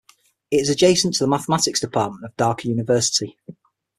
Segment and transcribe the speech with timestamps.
[0.49, 3.37] It is adjacent to the Mathematics Department of Dhaka University.